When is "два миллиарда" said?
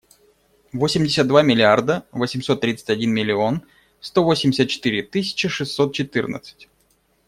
1.27-2.07